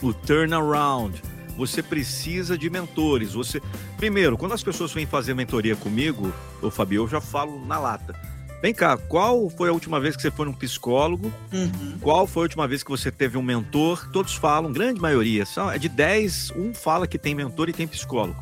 [0.03, 1.23] o turnaround.
[1.57, 3.35] Você precisa de mentores.
[3.35, 3.63] Você,
[3.97, 8.15] primeiro, quando as pessoas vêm fazer mentoria comigo, o Fabio, eu já falo na lata.
[8.63, 11.33] Vem cá, qual foi a última vez que você foi num psicólogo?
[11.53, 11.99] Uhum.
[12.01, 14.09] Qual foi a última vez que você teve um mentor?
[14.13, 17.89] Todos falam, grande maioria, são, é de 10, um fala que tem mentor e tem
[17.89, 18.41] psicólogo.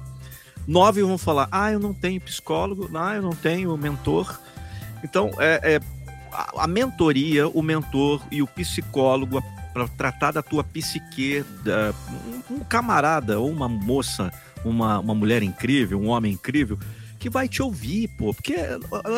[0.69, 4.39] Nove vão falar, ah, eu não tenho psicólogo, ah, eu não tenho mentor.
[5.03, 5.81] Então, é, é
[6.31, 9.43] a, a mentoria, o mentor e o psicólogo
[9.73, 11.95] para tratar da tua psique, da,
[12.51, 14.33] um, um camarada ou uma moça,
[14.65, 16.79] uma, uma mulher incrível, um homem incrível,
[17.19, 18.33] que vai te ouvir, pô.
[18.33, 18.57] Porque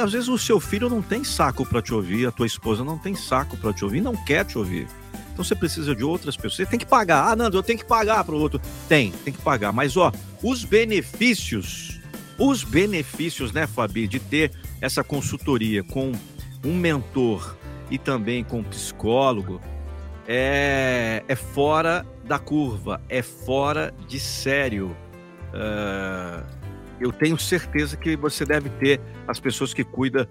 [0.02, 2.98] às vezes o seu filho não tem saco para te ouvir, a tua esposa não
[2.98, 4.86] tem saco para te ouvir, não quer te ouvir.
[5.32, 6.56] Então você precisa de outras pessoas.
[6.56, 7.30] Você tem que pagar.
[7.30, 8.60] Ah, Nando, eu tenho que pagar para o outro.
[8.88, 9.72] Tem, tem que pagar.
[9.72, 10.12] Mas ó,
[10.42, 12.00] os benefícios,
[12.38, 16.12] os benefícios, né, Fabi, de ter essa consultoria com
[16.64, 17.56] um mentor
[17.90, 19.60] e também com um psicólogo
[20.26, 24.96] é, é fora da curva, é fora de sério.
[25.52, 26.44] Uh,
[27.00, 30.26] eu tenho certeza que você deve ter as pessoas que cuidam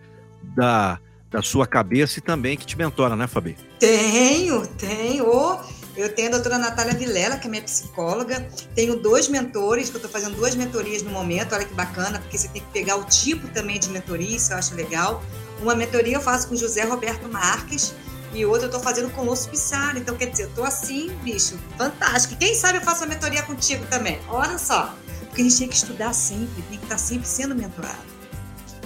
[0.56, 1.00] da,
[1.30, 3.58] da sua cabeça e também que te mentora, né, Fabi?
[3.80, 5.60] Tenho, tenho.
[5.98, 8.48] Eu tenho a doutora Natália Vilela, que é minha psicóloga.
[8.74, 11.54] Tenho dois mentores, que eu estou fazendo duas mentorias no momento.
[11.54, 14.58] Olha que bacana, porque você tem que pegar o tipo também de mentoria, isso eu
[14.58, 15.22] acho legal.
[15.62, 17.94] Uma mentoria eu faço com José Roberto Marques
[18.34, 19.98] e outra eu estou fazendo com o Lúcio Pissarro.
[19.98, 22.36] Então, quer dizer, eu estou assim, bicho, fantástico.
[22.38, 24.20] Quem sabe eu faço a mentoria contigo também.
[24.30, 24.96] Olha só.
[25.28, 28.12] Porque a gente tem que estudar sempre, tem que estar sempre sendo mentorado.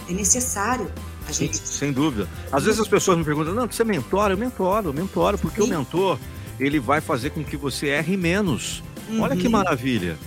[0.07, 0.91] É necessário
[1.27, 1.57] a gente.
[1.57, 2.29] Sim, sem dúvida.
[2.51, 4.33] Às vezes as pessoas me perguntam: não, você mentora?
[4.33, 5.67] Eu mentoro, eu mentoro, porque Sim.
[5.67, 6.19] o mentor
[6.59, 8.83] ele vai fazer com que você erre menos.
[9.09, 9.21] Uhum.
[9.21, 9.51] Olha que uhum.
[9.51, 10.17] maravilha.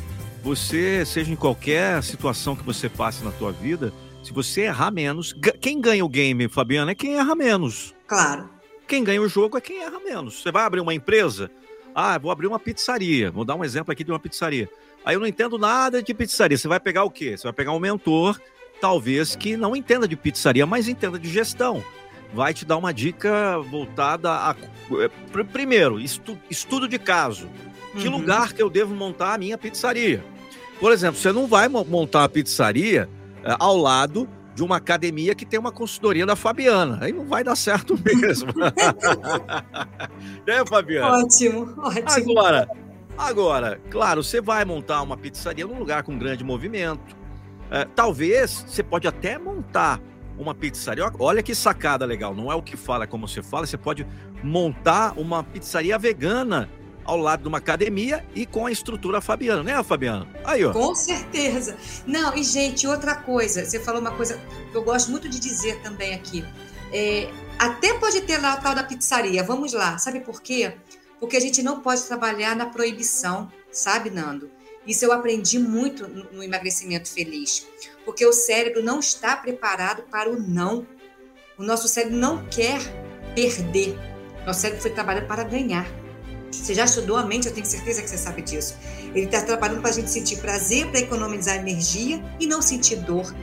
[0.43, 5.35] Você, seja em qualquer situação que você passe na tua vida, se você errar menos,
[5.61, 7.95] quem ganha o game, Fabiana, é quem erra menos.
[8.07, 8.49] Claro.
[8.89, 10.43] Quem ganha o jogo é quem erra menos.
[10.43, 11.51] Você vai abrir uma empresa,
[11.95, 13.31] ah, vou abrir uma pizzaria.
[13.31, 14.69] Vou dar um exemplo aqui de uma pizzaria.
[15.05, 16.57] Aí eu não entendo nada de pizzaria.
[16.57, 17.37] Você vai pegar o quê?
[17.37, 18.41] Você vai pegar um mentor,
[18.81, 21.85] talvez que não entenda de pizzaria, mas entenda de gestão.
[22.33, 24.57] Vai te dar uma dica voltada a.
[24.93, 27.49] Eh, primeiro, estu, estudo de caso.
[27.97, 28.19] Que uhum.
[28.19, 30.25] lugar que eu devo montar a minha pizzaria?
[30.81, 33.09] Por exemplo, você não vai montar a pizzaria
[33.43, 36.99] uh, ao lado de uma academia que tem uma consultoria da Fabiana.
[37.01, 38.51] Aí não vai dar certo mesmo.
[40.45, 41.19] é, Fabiana?
[41.19, 42.41] Ótimo, ótimo.
[42.41, 42.69] Agora,
[43.17, 47.17] Agora, claro, você vai montar uma pizzaria num lugar com grande movimento,
[47.71, 50.01] é, talvez você pode até montar
[50.37, 51.09] uma pizzaria.
[51.21, 52.35] Olha que sacada legal.
[52.35, 53.65] Não é o que fala, é como você fala.
[53.65, 54.05] Você pode
[54.43, 56.69] montar uma pizzaria vegana
[57.09, 60.29] ao lado de uma academia e com a estrutura Fabiana, né, Fabiana?
[60.45, 60.75] Aí, ó.
[60.75, 61.75] Com certeza.
[62.07, 64.39] Não, e gente, outra coisa, você falou uma coisa
[64.71, 66.45] que eu gosto muito de dizer também aqui.
[66.93, 69.97] É, até pode ter lá o tal da pizzaria, vamos lá.
[69.97, 70.75] Sabe por quê?
[71.19, 74.51] Porque a gente não pode trabalhar na proibição, sabe, Nando?
[74.87, 77.67] Isso eu aprendi muito no emagrecimento feliz,
[78.05, 80.87] porque o cérebro não está preparado para o não.
[81.57, 82.81] O nosso cérebro não quer
[83.35, 83.99] perder.
[84.47, 85.87] Nosso cérebro foi trabalhado para ganhar.
[86.51, 88.77] Você já estudou a mente, eu tenho certeza que você sabe disso.
[89.15, 93.35] Ele está trabalhando para a gente sentir prazer, para economizar energia e não sentir dor.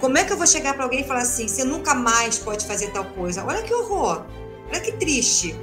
[0.00, 2.66] Como é que eu vou chegar para alguém e falar assim: você nunca mais pode
[2.66, 3.44] fazer tal coisa?
[3.44, 4.24] Olha que horror,
[4.70, 5.54] olha que triste.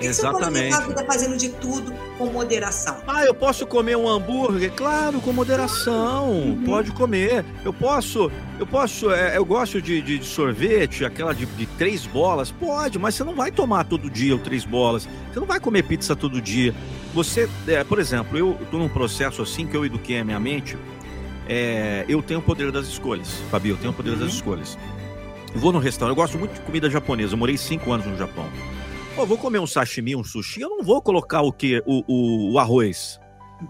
[0.00, 0.74] Exatamente.
[0.74, 2.96] Você pode a fazendo de tudo com moderação.
[3.06, 4.70] Ah, eu posso comer um hambúrguer?
[4.72, 6.30] Claro, com moderação.
[6.30, 6.64] Uhum.
[6.64, 7.44] Pode comer.
[7.64, 12.06] Eu posso, eu posso, é, eu gosto de, de, de sorvete, aquela de, de, três
[12.06, 12.50] bolas.
[12.50, 15.08] Pode, mas você não vai tomar todo dia o três bolas.
[15.32, 16.74] Você não vai comer pizza todo dia.
[17.14, 20.76] Você, é, por exemplo, eu estou num processo assim que eu eduquei a minha mente.
[21.48, 24.18] É, eu tenho o poder das escolhas, Fabi, eu tenho o poder uhum.
[24.18, 24.76] das escolhas.
[25.54, 27.34] Eu vou no restaurante, eu gosto muito de comida japonesa.
[27.34, 28.46] Eu morei cinco anos no Japão.
[29.14, 31.82] Pô, vou comer um sashimi, um sushi, eu não vou colocar o que?
[31.86, 33.18] O, o, o, arroz.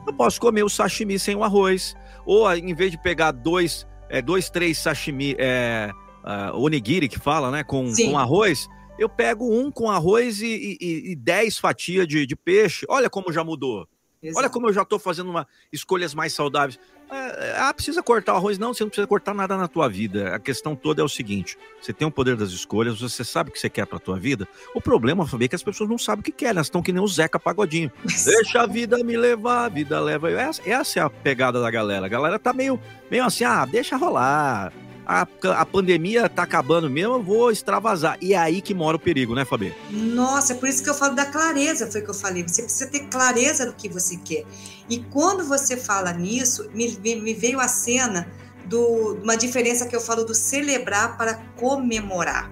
[0.04, 1.94] Eu posso comer o sashimi sem o arroz.
[2.24, 5.92] Ou em vez de pegar dois, é, dois três sashimi, é,
[6.26, 7.62] uh, onigiri que fala, né?
[7.62, 12.34] Com, com arroz, eu pego um com arroz e, e, e dez fatias de, de
[12.36, 12.84] peixe.
[12.88, 13.88] Olha como já mudou.
[14.22, 14.38] Exato.
[14.40, 16.80] Olha como eu já estou fazendo uma, escolhas mais saudáveis.
[17.08, 18.58] É, é, ah, precisa cortar o arroz?
[18.58, 20.34] Não, você não precisa cortar nada na tua vida.
[20.34, 23.52] A questão toda é o seguinte: você tem o poder das escolhas, você sabe o
[23.52, 24.48] que você quer para tua vida.
[24.74, 26.92] O problema, Fabi, é que as pessoas não sabem o que querem, elas estão que
[26.92, 27.92] nem o Zeca Pagodinho.
[28.24, 30.38] Deixa a vida me levar, a vida leva eu.
[30.38, 32.06] Essa, essa é a pegada da galera.
[32.06, 34.72] A galera tá meio, meio assim, ah, deixa rolar
[35.06, 35.26] a,
[35.60, 38.18] a pandemia tá acabando mesmo, eu vou extravasar.
[38.20, 39.72] E é aí que mora o perigo, né, Fabi?
[39.90, 42.42] Nossa, é por isso que eu falo da clareza, foi o que eu falei.
[42.42, 44.44] Você precisa ter clareza do que você quer.
[44.90, 48.28] E quando você fala nisso, me, me veio a cena
[48.66, 52.50] de uma diferença que eu falo do celebrar para comemorar.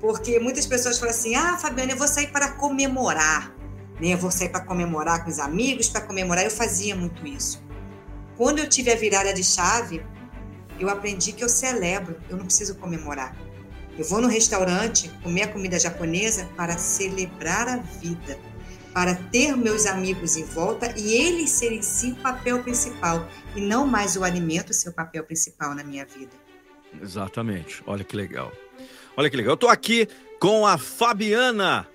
[0.00, 3.52] Porque muitas pessoas falam assim: ah, Fabiana, eu vou sair para comemorar.
[4.00, 4.08] Né?
[4.08, 6.44] Eu vou sair para comemorar com os amigos, para comemorar.
[6.44, 7.62] Eu fazia muito isso.
[8.36, 10.04] Quando eu tive a virada de chave,
[10.78, 13.36] eu aprendi que eu celebro, eu não preciso comemorar.
[13.98, 18.38] Eu vou no restaurante comer a comida japonesa para celebrar a vida,
[18.92, 23.86] para ter meus amigos em volta e eles serem sim o papel principal e não
[23.86, 26.32] mais o alimento ser o papel principal na minha vida.
[27.00, 27.82] Exatamente.
[27.86, 28.52] Olha que legal.
[29.16, 29.52] Olha que legal.
[29.52, 30.08] Eu estou aqui
[30.38, 31.86] com a Fabiana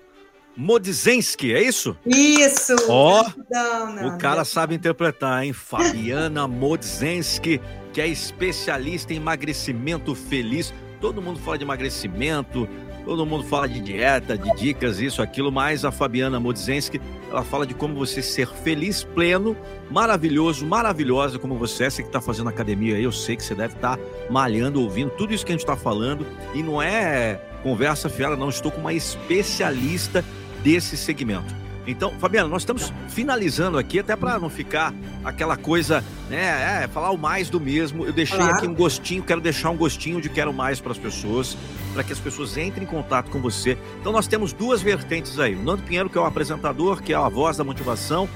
[0.56, 1.96] Modzenski, é isso?
[2.04, 2.74] Isso!
[2.88, 5.52] Ó, oh, o cara sabe interpretar, hein?
[5.52, 7.60] Fabiana Modzenski,
[7.98, 10.72] que é especialista em emagrecimento feliz.
[11.00, 12.68] Todo mundo fala de emagrecimento,
[13.04, 17.66] todo mundo fala de dieta, de dicas, isso, aquilo, mas a Fabiana Modzenski, ela fala
[17.66, 19.56] de como você ser feliz, pleno,
[19.90, 21.90] maravilhoso, maravilhosa como você é.
[21.90, 25.10] Você que está fazendo academia aí, eu sei que você deve estar tá malhando, ouvindo
[25.10, 26.24] tudo isso que a gente está falando.
[26.54, 28.48] E não é conversa fiada, não.
[28.48, 30.24] Estou com uma especialista
[30.62, 31.52] desse segmento.
[31.90, 34.92] Então, Fabiano, nós estamos finalizando aqui, até para não ficar
[35.24, 36.82] aquela coisa, né?
[36.84, 38.04] É, falar o mais do mesmo.
[38.04, 38.56] Eu deixei claro.
[38.56, 41.56] aqui um gostinho, quero deixar um gostinho de quero mais para as pessoas,
[41.94, 43.78] para que as pessoas entrem em contato com você.
[43.98, 45.54] Então, nós temos duas vertentes aí.
[45.54, 48.28] O Nando Pinheiro, que é o apresentador, que é a voz da motivação,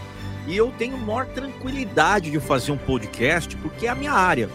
[0.47, 4.49] e eu tenho maior tranquilidade de fazer um podcast, porque é a minha área.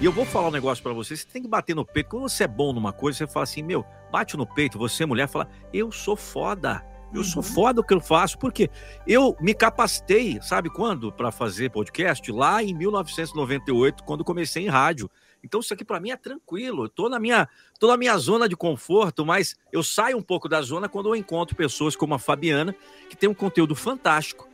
[0.00, 2.08] E eu vou falar um negócio para você, você tem que bater no peito.
[2.08, 5.28] Quando você é bom numa coisa, você fala assim, meu, bate no peito, você mulher,
[5.28, 6.89] fala, eu sou foda.
[7.12, 7.48] Eu sou uhum.
[7.48, 8.70] foda o que eu faço, porque
[9.06, 12.30] eu me capacitei, sabe quando, para fazer podcast?
[12.30, 15.10] Lá em 1998, quando comecei em rádio.
[15.42, 16.84] Então isso aqui para mim é tranquilo.
[16.84, 20.48] Eu tô na minha, tô na minha zona de conforto, mas eu saio um pouco
[20.48, 22.74] da zona quando eu encontro pessoas como a Fabiana,
[23.08, 24.48] que tem um conteúdo fantástico.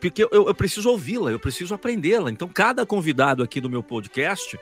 [0.00, 2.30] Porque eu, eu preciso ouvi-la, eu preciso aprendê-la.
[2.30, 4.58] Então, cada convidado aqui do meu podcast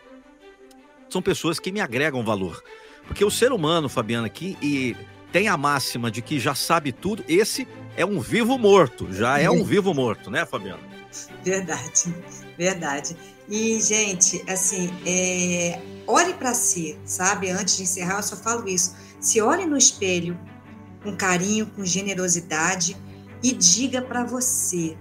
[1.08, 2.60] são pessoas que me agregam valor.
[3.06, 4.96] Porque o ser humano, Fabiana, aqui, e
[5.32, 9.50] tem a máxima de que já sabe tudo, esse é um vivo morto, já é
[9.50, 10.80] um vivo morto, né, Fabiana?
[11.44, 12.14] Verdade,
[12.56, 13.16] verdade.
[13.48, 15.80] E, gente, assim, é...
[16.06, 17.50] olhe para si, sabe?
[17.50, 18.94] Antes de encerrar, eu só falo isso.
[19.20, 20.38] Se olhe no espelho
[21.02, 22.96] com carinho, com generosidade
[23.42, 24.96] e diga para você: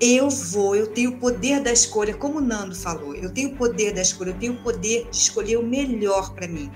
[0.00, 3.56] eu vou, eu tenho o poder da escolha, como o Nando falou, eu tenho o
[3.56, 6.70] poder da escolha, eu tenho o poder de escolher o melhor para mim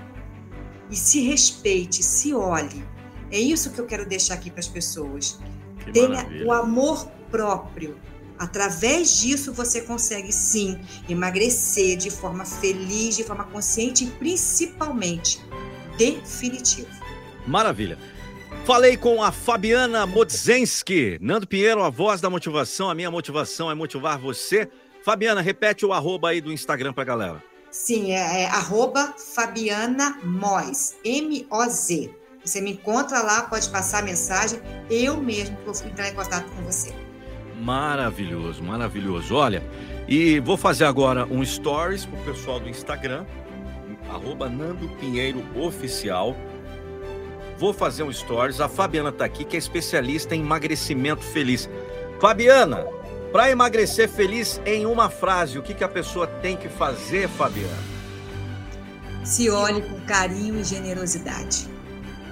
[0.90, 2.84] e se respeite, se olhe.
[3.30, 5.38] É isso que eu quero deixar aqui para as pessoas.
[5.84, 6.46] Que Tenha maravilha.
[6.46, 7.96] o amor próprio,
[8.38, 10.78] Através disso, você consegue sim
[11.08, 15.40] emagrecer de forma feliz, de forma consciente e principalmente
[15.96, 16.88] definitiva.
[17.44, 17.98] Maravilha.
[18.64, 21.18] Falei com a Fabiana Modzenski.
[21.20, 22.88] Nando Pinheiro, a voz da motivação.
[22.88, 24.68] A minha motivação é motivar você.
[25.02, 27.42] Fabiana, repete o arroba aí do Instagram pra galera.
[27.70, 32.14] Sim, é, é arroba Fabiana Moz, M-O-Z.
[32.44, 36.62] Você me encontra lá, pode passar a mensagem, eu mesmo vou entrar em contato com
[36.62, 36.94] você.
[37.60, 39.34] Maravilhoso, maravilhoso.
[39.34, 39.62] Olha,
[40.06, 43.26] e vou fazer agora um stories pro pessoal do Instagram,
[44.08, 46.34] arroba Nando Pinheiro Oficial.
[47.58, 48.60] Vou fazer um stories.
[48.60, 51.68] A Fabiana tá aqui, que é especialista em emagrecimento feliz.
[52.20, 52.86] Fabiana,
[53.32, 57.76] para emagrecer feliz em uma frase, o que, que a pessoa tem que fazer, Fabiana?
[59.24, 61.68] Se olhe com carinho e generosidade.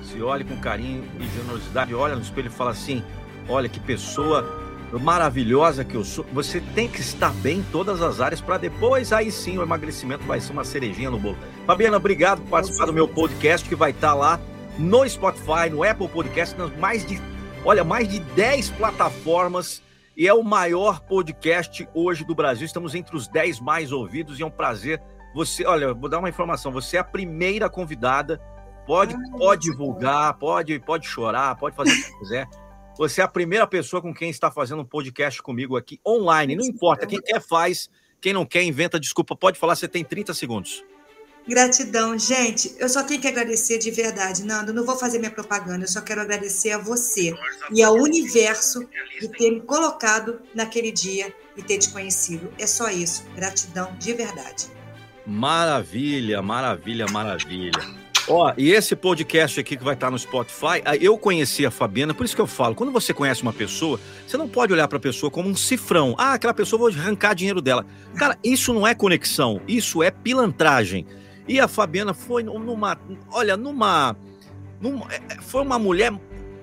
[0.03, 3.03] Se olhe com carinho e generosidade, olha no espelho e fala assim:
[3.49, 6.25] olha que pessoa maravilhosa que eu sou.
[6.33, 10.25] Você tem que estar bem em todas as áreas para depois, aí sim, o emagrecimento
[10.25, 11.37] vai ser uma cerejinha no bolo.
[11.67, 14.41] Fabiana, obrigado por participar do meu podcast que vai estar lá
[14.79, 17.21] no Spotify, no Apple Podcast, nas mais de,
[17.65, 19.83] olha, mais de 10 plataformas
[20.17, 22.65] e é o maior podcast hoje do Brasil.
[22.65, 25.01] Estamos entre os 10 mais ouvidos e é um prazer.
[25.35, 28.41] Você, olha, vou dar uma informação, você é a primeira convidada.
[28.87, 32.47] Pode, ah, pode divulgar, pode, pode chorar, pode fazer o que quiser.
[32.97, 36.57] Você é a primeira pessoa com quem está fazendo um podcast comigo aqui online.
[36.57, 39.37] Não importa, quem quer faz, quem não quer inventa desculpa.
[39.37, 40.83] Pode falar, você tem 30 segundos.
[41.49, 42.75] Gratidão, gente.
[42.79, 44.73] Eu só tenho que agradecer de verdade, Nando.
[44.73, 47.33] Não vou fazer minha propaganda, eu só quero agradecer a você
[47.71, 48.81] e ao universo
[49.21, 52.53] de ter me colocado naquele dia e ter te conhecido.
[52.59, 53.25] É só isso.
[53.37, 54.67] Gratidão de verdade.
[55.25, 58.07] Maravilha, maravilha, maravilha.
[58.29, 62.25] Ó, e esse podcast aqui que vai estar no Spotify, eu conheci a Fabiana, por
[62.25, 65.01] isso que eu falo, quando você conhece uma pessoa, você não pode olhar para a
[65.01, 66.13] pessoa como um cifrão.
[66.19, 67.87] Ah, aquela pessoa vou arrancar dinheiro dela.
[68.17, 71.07] Cara, isso não é conexão, isso é pilantragem.
[71.49, 72.99] E a Fabiana foi numa,
[73.31, 74.17] olha, numa,
[74.81, 76.13] numa é, foi uma mulher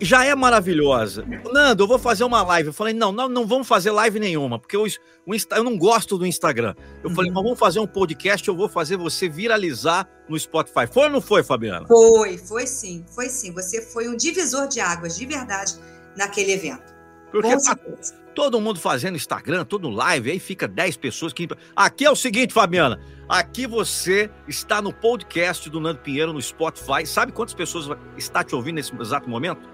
[0.04, 1.26] já é maravilhosa.
[1.52, 2.68] Nando, eu vou fazer uma live.
[2.68, 4.86] Eu falei, não, não, não vamos fazer live nenhuma, porque eu,
[5.26, 6.76] o Insta, eu não gosto do Instagram.
[7.02, 7.16] Eu uhum.
[7.16, 10.88] falei, mas vamos fazer um podcast, eu vou fazer você viralizar no Spotify.
[10.92, 11.88] Foi ou não foi, Fabiana?
[11.88, 13.52] Foi, foi sim, foi sim.
[13.54, 15.76] Você foi um divisor de águas, de verdade,
[16.18, 16.94] naquele evento.
[17.32, 17.78] Porque tá
[18.34, 21.48] todo mundo fazendo Instagram, todo live, aí fica 10 pessoas que.
[21.76, 23.00] Aqui é o seguinte, Fabiana.
[23.28, 27.06] Aqui você está no podcast do Nando Pinheiro no Spotify.
[27.06, 29.70] Sabe quantas pessoas está te ouvindo nesse exato momento?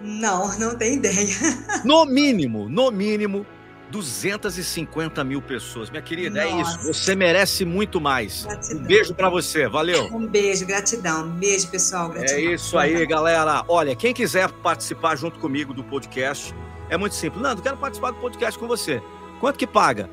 [0.00, 1.28] Não, não tem ideia.
[1.84, 3.46] No mínimo, no mínimo,
[3.90, 5.90] 250 mil pessoas.
[5.90, 6.56] Minha querida, Nossa.
[6.56, 6.92] é isso.
[6.92, 8.44] Você merece muito mais.
[8.44, 8.80] Gratidão.
[8.80, 9.68] Um beijo para você.
[9.68, 10.06] Valeu.
[10.06, 11.26] Um beijo, gratidão.
[11.26, 12.08] Um beijo, pessoal.
[12.08, 12.38] Gratidão.
[12.38, 13.64] É isso aí, galera.
[13.68, 16.54] Olha, quem quiser participar junto comigo do podcast,
[16.90, 17.42] é muito simples.
[17.42, 19.02] Nando, quero participar do podcast com você.
[19.40, 20.10] Quanto que paga?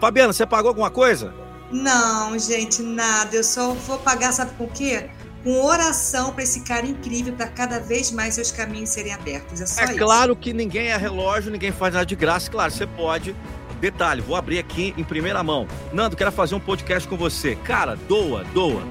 [0.00, 1.32] Fabiana, você pagou alguma coisa?
[1.70, 3.36] Não, gente, nada.
[3.36, 5.08] Eu só vou pagar, sabe com o quê?
[5.46, 9.60] com oração para esse cara incrível, para cada vez mais seus caminhos serem abertos.
[9.60, 9.98] É só é isso.
[9.98, 12.50] claro que ninguém é relógio, ninguém faz nada de graça.
[12.50, 13.36] Claro, você pode.
[13.80, 15.68] Detalhe, vou abrir aqui em primeira mão.
[15.92, 17.54] Nando, quero fazer um podcast com você.
[17.54, 18.82] Cara, doa, doa.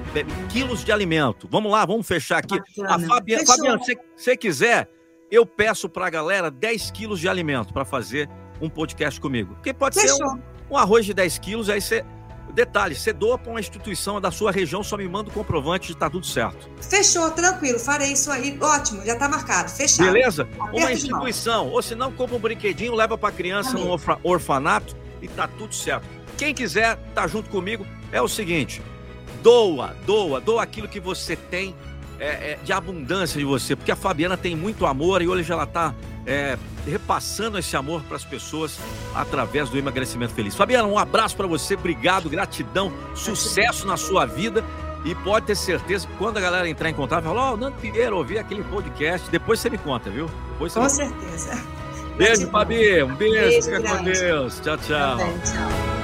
[0.48, 1.46] Quilos de alimento.
[1.50, 2.58] Vamos lá, vamos fechar aqui.
[2.58, 3.04] Bacana.
[3.04, 4.88] A Fabiana, Fabiana se você quiser,
[5.30, 8.28] eu peço para a galera 10 quilos de alimento para fazer
[8.60, 9.54] um podcast comigo.
[9.54, 10.16] Porque pode Fechou.
[10.16, 12.04] ser um, um arroz de 10 quilos, aí você
[12.56, 15.96] Detalhe, você doa para uma instituição da sua região, só me manda o comprovante de
[15.96, 16.70] tá tudo certo.
[16.80, 18.56] Fechou, tranquilo, farei isso aí.
[18.58, 20.10] Ótimo, já tá marcado, fechado.
[20.10, 20.48] Beleza?
[20.72, 23.84] uma instituição, ou se não, compra um brinquedinho, leva para criança Amém.
[23.84, 26.06] no orfanato e tá tudo certo.
[26.38, 28.80] Quem quiser tá junto comigo, é o seguinte:
[29.42, 31.74] doa, doa, doa aquilo que você tem
[32.18, 35.66] é, é, de abundância de você, porque a Fabiana tem muito amor e hoje ela
[35.66, 35.94] tá
[36.26, 38.78] é, repassando esse amor para as pessoas
[39.14, 40.54] através do emagrecimento feliz.
[40.54, 44.64] Fabiana, um abraço para você, obrigado, gratidão, sucesso na sua vida.
[45.04, 47.76] E pode ter certeza que quando a galera entrar em contato, falar, ó, oh, Nando
[47.76, 50.28] Pinheiro, ouvi aquele podcast, depois você me conta, viu?
[50.50, 51.62] Depois com certeza.
[52.16, 54.58] Beijo, Fabi, um beijo, beijo fica com Deus.
[54.60, 55.18] Tchau, tchau.
[55.18, 55.95] Também, tchau.